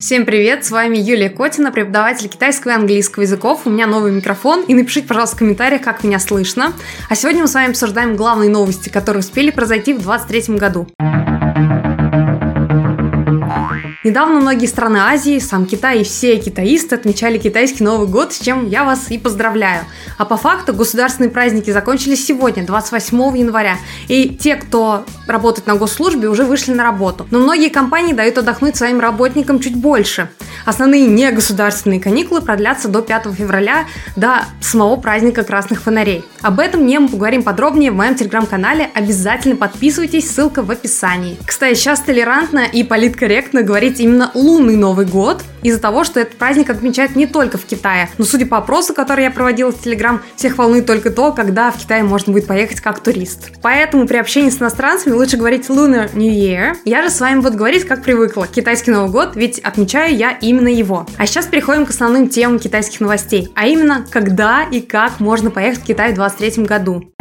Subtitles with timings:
[0.00, 3.62] Всем привет, с вами Юлия Котина, преподаватель китайского и английского языков.
[3.64, 6.72] У меня новый микрофон, и напишите, пожалуйста, в комментариях, как меня слышно.
[7.10, 10.86] А сегодня мы с вами обсуждаем главные новости, которые успели произойти в 2023 году.
[14.08, 18.66] Недавно многие страны Азии, сам Китай и все китаисты отмечали китайский Новый год, с чем
[18.66, 19.84] я вас и поздравляю.
[20.16, 23.76] А по факту государственные праздники закончились сегодня, 28 января,
[24.08, 27.26] и те, кто работает на госслужбе, уже вышли на работу.
[27.30, 30.30] Но многие компании дают отдохнуть своим работникам чуть больше.
[30.64, 36.24] Основные негосударственные каникулы продлятся до 5 февраля, до самого праздника красных фонарей.
[36.40, 38.90] Об этом мне мы поговорим подробнее в моем телеграм-канале.
[38.94, 41.36] Обязательно подписывайтесь, ссылка в описании.
[41.46, 46.38] Кстати, сейчас толерантно и политкорректно говорить отметить именно лунный Новый год из-за того, что этот
[46.38, 48.08] праздник отмечают не только в Китае.
[48.18, 51.78] Но судя по опросу, который я проводила в Телеграм, всех волнует только то, когда в
[51.78, 53.50] Китай можно будет поехать как турист.
[53.62, 56.76] Поэтому при общении с иностранцами лучше говорить Lunar New Year.
[56.84, 58.46] Я же с вами буду говорить, как привыкла.
[58.46, 61.06] Китайский Новый год, ведь отмечаю я именно его.
[61.16, 63.48] А сейчас переходим к основным темам китайских новостей.
[63.54, 67.12] А именно, когда и как можно поехать в Китай в 2023 году.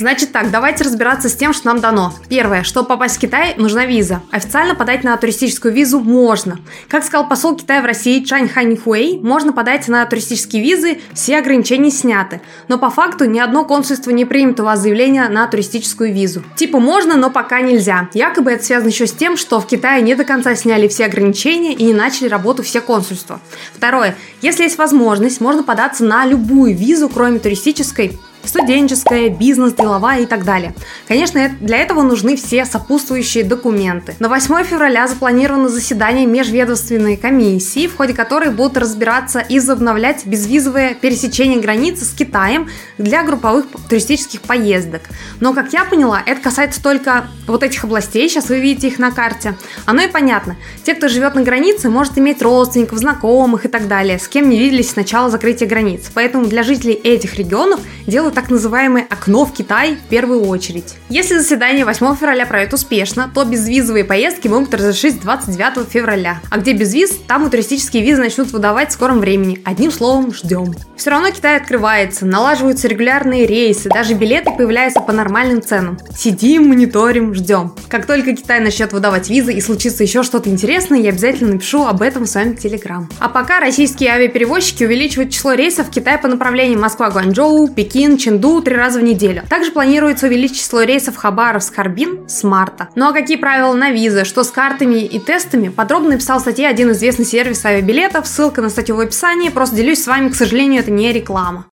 [0.00, 2.14] Значит так, давайте разбираться с тем, что нам дано.
[2.30, 4.22] Первое, чтобы попасть в Китай, нужна виза.
[4.30, 6.58] Официально подать на туристическую визу можно.
[6.88, 11.36] Как сказал посол Китая в России Чань Хань Хуэй, можно подать на туристические визы, все
[11.36, 12.40] ограничения сняты.
[12.66, 16.42] Но по факту ни одно консульство не примет у вас заявление на туристическую визу.
[16.56, 18.08] Типа можно, но пока нельзя.
[18.14, 21.74] Якобы это связано еще с тем, что в Китае не до конца сняли все ограничения
[21.74, 23.38] и не начали работу все консульства.
[23.74, 30.26] Второе, если есть возможность, можно податься на любую визу, кроме туристической, студенческая, бизнес, деловая и
[30.26, 30.74] так далее.
[31.06, 34.14] Конечно, для этого нужны все сопутствующие документы.
[34.18, 40.94] На 8 февраля запланировано заседание межведомственной комиссии, в ходе которой будут разбираться и возобновлять безвизовое
[40.94, 45.02] пересечение границы с Китаем для групповых туристических поездок.
[45.40, 49.10] Но, как я поняла, это касается только вот этих областей, сейчас вы видите их на
[49.10, 49.54] карте.
[49.84, 50.56] Оно и понятно.
[50.84, 54.58] Те, кто живет на границе, может иметь родственников, знакомых и так далее, с кем не
[54.58, 56.10] виделись с начала закрытия границ.
[56.14, 60.94] Поэтому для жителей этих регионов делают делаю так называемое окно в Китай в первую очередь.
[61.10, 66.40] Если заседание 8 февраля пройдет успешно, то безвизовые поездки могут разрешить 29 февраля.
[66.48, 69.60] А где без виз, там и туристические визы начнут выдавать в скором времени.
[69.66, 70.72] Одним словом, ждем.
[70.96, 75.98] Все равно Китай открывается, налаживаются регулярные рейсы, даже билеты появляются по нормальным ценам.
[76.16, 77.74] Сидим, мониторим, ждем.
[77.88, 82.00] Как только Китай начнет выдавать визы и случится еще что-то интересное, я обязательно напишу об
[82.00, 83.08] этом в своем телеграм.
[83.18, 88.76] А пока российские авиаперевозчики увеличивают число рейсов в Китай по направлениям Москва-Гуанчжоу, Пекин, Ченду три
[88.76, 89.42] раза в неделю.
[89.48, 92.90] Также планируется увеличить число рейсов Хабаровск-Харбин с марта.
[92.94, 96.68] Ну а какие правила на визы, что с картами и тестами, подробно написал в статье
[96.68, 100.80] один известный сервис авиабилетов, ссылка на статью в описании, просто делюсь с вами, к сожалению,
[100.82, 101.64] это не реклама.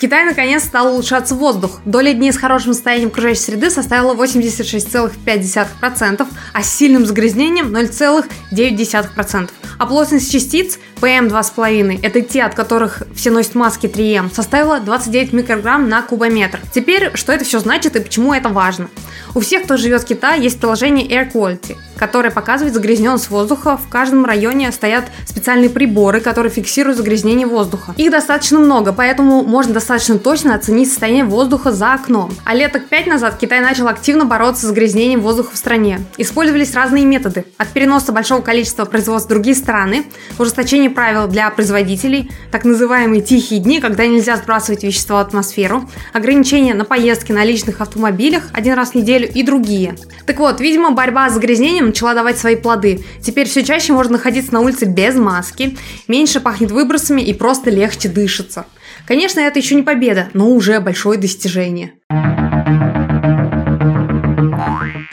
[0.00, 1.80] Китай наконец стал улучшаться воздух.
[1.84, 9.50] Доля дней с хорошим состоянием окружающей среды составила 86,5%, а с сильным загрязнением 0,9%.
[9.78, 15.88] А плотность частиц PM2,5, это те, от которых все носят маски 3M, составила 29 микрограмм
[15.88, 16.60] на кубометр.
[16.72, 18.88] Теперь, что это все значит и почему это важно?
[19.34, 23.76] У всех, кто живет в Китае, есть приложение Air Quality– которая показывает загрязненность воздуха.
[23.76, 27.94] В каждом районе стоят специальные приборы, которые фиксируют загрязнение воздуха.
[27.96, 32.32] Их достаточно много, поэтому можно достаточно точно оценить состояние воздуха за окном.
[32.44, 36.00] А лет 5 назад Китай начал активно бороться с загрязнением воздуха в стране.
[36.16, 37.44] Использовались разные методы.
[37.56, 40.04] От переноса большого количества производств в другие страны,
[40.40, 46.74] ужесточение правил для производителей, так называемые тихие дни, когда нельзя сбрасывать вещества в атмосферу, ограничения
[46.74, 49.94] на поездки на личных автомобилях один раз в неделю и другие.
[50.26, 53.04] Так вот, видимо, борьба с загрязнением начала давать свои плоды.
[53.20, 55.76] Теперь все чаще можно находиться на улице без маски,
[56.08, 58.64] меньше пахнет выбросами и просто легче дышится.
[59.06, 61.92] Конечно, это еще не победа, но уже большое достижение.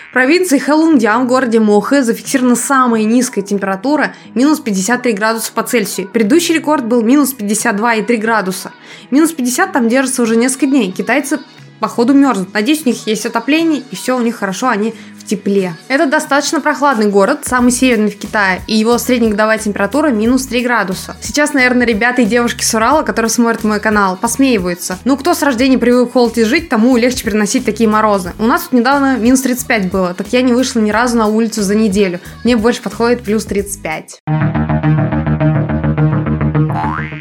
[0.10, 6.08] В провинции Хэлундян в городе Мохэ зафиксирована самая низкая температура– минус 53 градуса по Цельсию.
[6.08, 8.72] Предыдущий рекорд был минус 52,3 градуса.
[9.12, 10.92] Минус 50 там держится уже несколько дней.
[10.92, 11.40] Китайцы
[11.80, 12.54] походу мерзнут.
[12.54, 14.94] Надеюсь, у них есть отопление, и все у них хорошо, они
[15.30, 15.76] тепле.
[15.88, 21.16] Это достаточно прохладный город, самый северный в Китае, и его среднегодовая температура минус 3 градуса.
[21.22, 25.00] Сейчас, наверное, ребята и девушки с Урала, которые смотрят мой канал, посмеиваются.
[25.06, 28.34] Ну, кто с рождения привык в холоде жить, тому легче переносить такие морозы.
[28.40, 31.62] У нас тут недавно минус 35 было, так я не вышла ни разу на улицу
[31.62, 32.20] за неделю.
[32.44, 34.59] Мне больше подходит плюс 35.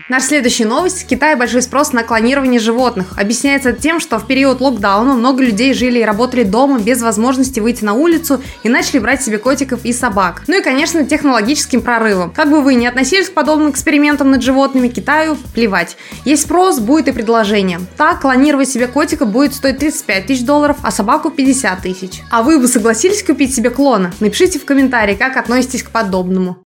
[0.08, 1.02] Наша следующая новость.
[1.02, 3.08] В Китае большой спрос на клонирование животных.
[3.18, 7.84] Объясняется тем, что в период локдауна много людей жили и работали дома без возможности выйти
[7.84, 10.44] на улицу и начали брать себе котиков и собак.
[10.46, 12.30] Ну и, конечно, технологическим прорывом.
[12.30, 15.98] Как бы вы ни относились к подобным экспериментам над животными, Китаю плевать.
[16.24, 17.78] Есть спрос, будет и предложение.
[17.98, 22.22] Так, клонировать себе котика будет стоить 35 тысяч долларов, а собаку 50 тысяч.
[22.30, 24.14] А вы бы согласились купить себе клона?
[24.20, 26.62] Напишите в комментарии, как относитесь к подобному.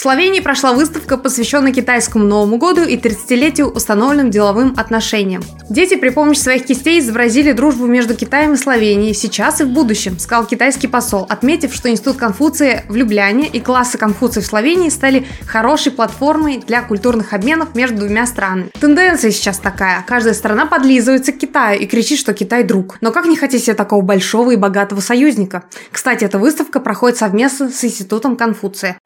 [0.00, 5.42] В Словении прошла выставка, посвященная китайскому Новому году и 30-летию установленным деловым отношениям.
[5.68, 10.18] Дети при помощи своих кистей изобразили дружбу между Китаем и Словенией сейчас и в будущем,
[10.18, 15.26] сказал китайский посол, отметив, что Институт Конфуция в Любляне и классы Конфуция в Словении стали
[15.44, 18.70] хорошей платформой для культурных обменов между двумя странами.
[18.80, 20.02] Тенденция сейчас такая.
[20.08, 22.96] Каждая страна подлизывается к Китаю и кричит, что Китай друг.
[23.02, 25.64] Но как не хотите себе такого большого и богатого союзника?
[25.92, 28.96] Кстати, эта выставка проходит совместно с Институтом Конфуция.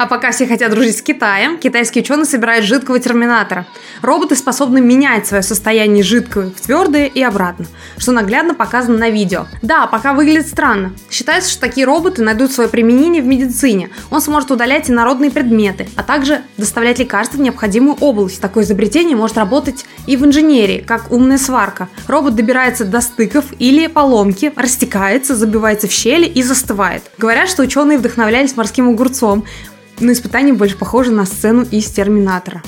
[0.00, 3.66] А пока все хотят дружить с Китаем, китайские ученые собирают жидкого терминатора.
[4.00, 7.66] Роботы способны менять свое состояние жидкого в твердое и обратно,
[7.98, 9.44] что наглядно показано на видео.
[9.60, 10.94] Да, пока выглядит странно.
[11.10, 13.90] Считается, что такие роботы найдут свое применение в медицине.
[14.10, 18.40] Он сможет удалять инородные предметы, а также доставлять лекарства в необходимую область.
[18.40, 21.90] Такое изобретение может работать и в инженерии, как умная сварка.
[22.06, 27.02] Робот добирается до стыков или поломки, растекается, забивается в щели и застывает.
[27.18, 29.44] Говорят, что ученые вдохновлялись морским огурцом,
[30.00, 32.62] но испытание больше похоже на сцену из «Терминатора».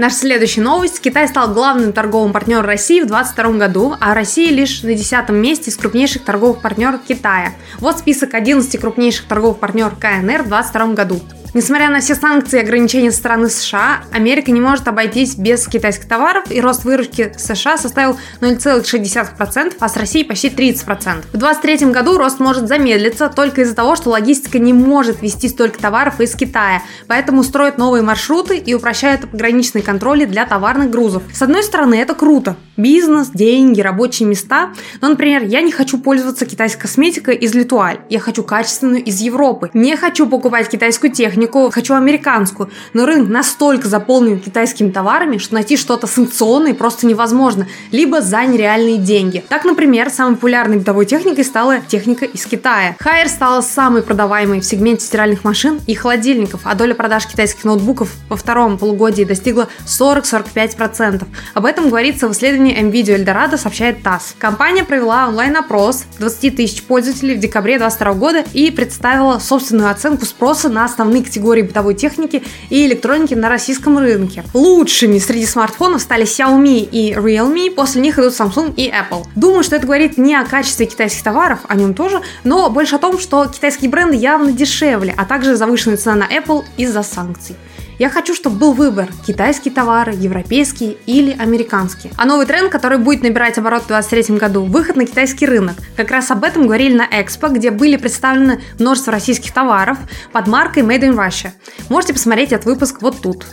[0.00, 0.98] Наша следующая новость.
[1.02, 5.70] Китай стал главным торговым партнером России в 2022 году, а Россия лишь на десятом месте
[5.70, 7.52] из крупнейших торговых партнеров Китая.
[7.80, 11.20] Вот список 11 крупнейших торговых партнеров КНР в 2022 году.
[11.52, 16.06] Несмотря на все санкции и ограничения со стороны США, Америка не может обойтись без китайских
[16.06, 20.84] товаров, и рост выручки США составил 0,6%, а с Россией почти 30%.
[21.32, 25.80] В 2023 году рост может замедлиться только из-за того, что логистика не может вести столько
[25.80, 31.24] товаров из Китая, поэтому строят новые маршруты и упрощают пограничные контроли для товарных грузов.
[31.32, 32.56] С одной стороны, это круто.
[32.80, 34.70] Бизнес, деньги, рабочие места.
[35.02, 37.98] Но, например, я не хочу пользоваться китайской косметикой из Литуаль.
[38.08, 39.68] Я хочу качественную из Европы.
[39.74, 42.70] Не хочу покупать китайскую технику хочу американскую.
[42.94, 48.96] Но рынок настолько заполнен китайскими товарами, что найти что-то санкционное просто невозможно, либо за нереальные
[48.96, 49.44] деньги.
[49.50, 52.96] Так, например, самой популярной бытовой техникой стала техника из Китая.
[52.98, 58.10] Хайер стала самой продаваемой в сегменте стиральных машин и холодильников, а доля продаж китайских ноутбуков
[58.30, 61.26] во втором полугодии достигла 40-45%.
[61.52, 64.34] Об этом говорится в исследовании MVideo Eldorado, сообщает ТАСС.
[64.38, 70.68] Компания провела онлайн-опрос 20 тысяч пользователей в декабре 2022 года и представила собственную оценку спроса
[70.68, 74.44] на основные категории бытовой техники и электроники на российском рынке.
[74.54, 79.26] Лучшими среди смартфонов стали Xiaomi и Realme, после них идут Samsung и Apple.
[79.36, 82.98] Думаю, что это говорит не о качестве китайских товаров, о нем тоже, но больше о
[82.98, 87.56] том, что китайские бренды явно дешевле, а также завышенная цена на Apple из-за санкций.
[88.00, 92.14] Я хочу, чтобы был выбор– китайские товары, европейские или американские.
[92.16, 95.76] А новый тренд, который будет набирать оборот в 2023 году– выход на китайский рынок.
[95.98, 99.98] Как раз об этом говорили на Экспо, где были представлены множество российских товаров
[100.32, 101.50] под маркой Made in Russia.
[101.90, 103.44] Можете посмотреть этот выпуск вот тут.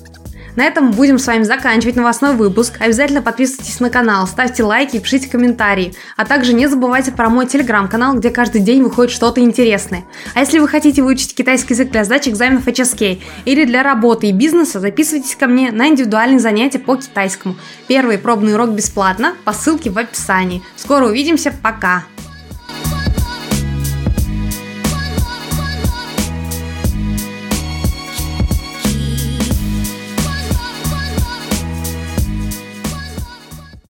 [0.57, 2.77] На этом будем с вами заканчивать новостной выпуск.
[2.79, 5.93] Обязательно подписывайтесь на канал, ставьте лайки и пишите комментарии.
[6.15, 10.05] А также не забывайте про мой телеграм-канал, где каждый день выходит что-то интересное.
[10.33, 14.31] А если вы хотите выучить китайский язык для сдачи экзаменов HSK или для работы и
[14.31, 17.55] бизнеса, записывайтесь ко мне на индивидуальные занятия по китайскому.
[17.87, 20.63] Первый пробный урок бесплатно по ссылке в описании.
[20.75, 22.05] Скоро увидимся, пока!